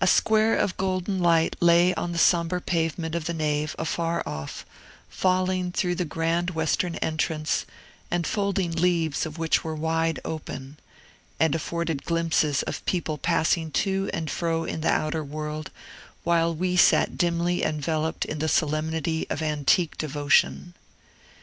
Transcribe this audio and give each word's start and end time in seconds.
A 0.00 0.06
square 0.06 0.56
of 0.56 0.78
golden 0.78 1.18
light 1.18 1.54
lay 1.60 1.92
on 1.94 2.12
the 2.12 2.18
sombre 2.18 2.62
pavement 2.62 3.14
of 3.14 3.26
the 3.26 3.34
nave, 3.34 3.76
afar 3.78 4.22
off, 4.24 4.64
falling 5.10 5.70
through 5.70 5.96
the 5.96 6.06
grand 6.06 6.52
western 6.52 6.94
entrance, 7.02 7.66
the 8.10 8.22
folding 8.24 8.72
leaves 8.72 9.26
of 9.26 9.36
which 9.36 9.62
were 9.62 9.74
wide 9.74 10.18
open, 10.24 10.78
and 11.38 11.54
afforded 11.54 12.04
glimpses 12.06 12.62
of 12.62 12.82
people 12.86 13.18
passing 13.18 13.70
to 13.72 14.08
and 14.14 14.30
fro 14.30 14.64
in 14.64 14.80
the 14.80 14.88
outer 14.88 15.22
world, 15.22 15.70
while 16.24 16.54
we 16.54 16.74
sat 16.74 17.18
dimly 17.18 17.62
enveloped 17.62 18.24
in 18.24 18.38
the 18.38 18.48
solemnity 18.48 19.26
of 19.28 19.42
antique 19.42 19.98
devotion. 19.98 20.72